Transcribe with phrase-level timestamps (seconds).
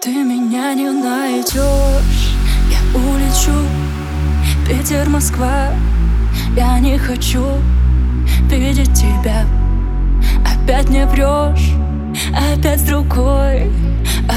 [0.00, 2.36] Ты меня не найдешь.
[2.70, 3.66] Я улечу
[4.64, 5.70] Питер, Москва.
[6.56, 7.44] Я не хочу
[8.48, 9.44] видеть тебя.
[10.46, 11.72] Опять не врешь
[12.32, 13.72] Опять с другой.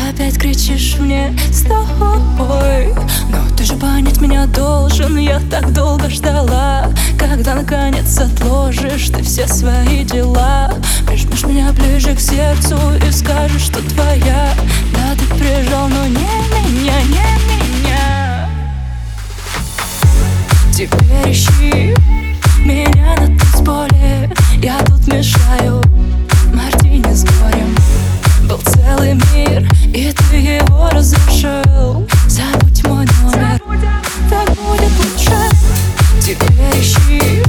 [0.10, 2.94] Опять кричишь мне с тобой
[3.30, 6.92] Но ты же понять меня должен Я так долго ждала.
[7.20, 10.74] Когда наконец отложишь ты все свои дела
[11.06, 13.80] Прижмешь меня ближе к сердцу И скажешь, что
[21.12, 21.96] Теперь ищи
[22.64, 25.84] меня на танцполе Я тут мешаю
[26.54, 27.76] Мартини с горем.
[28.48, 32.08] Был целый мир И ты его разрушил.
[32.28, 33.62] Забудь мой номер
[34.30, 35.36] Так будет лучше.
[36.22, 37.41] Теперь ищи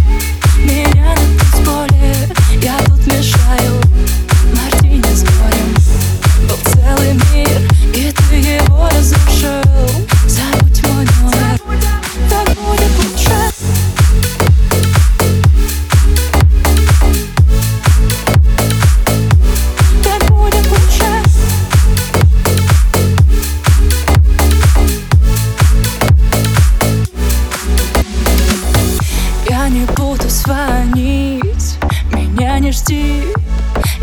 [30.02, 31.78] буду звонить,
[32.12, 33.22] меня не жди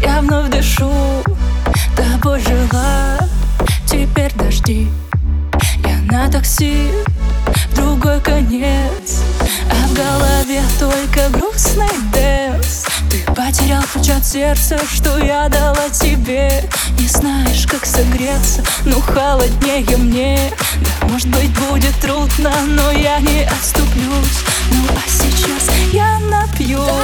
[0.01, 0.91] Я вновь дышу,
[1.95, 3.17] тобой жила
[3.85, 4.87] Теперь дожди.
[5.85, 6.87] Я на такси,
[7.71, 9.23] в другой конец.
[9.69, 12.28] А в голове только грустный Ты
[13.69, 16.63] потерял ключ от сердца, что я дала тебе.
[16.97, 20.39] Не знаешь, как согреться, ну холоднее мне.
[20.81, 24.43] Да, может быть, будет трудно, но я не отступлюсь.
[24.71, 26.98] Ну а сейчас я напьюсь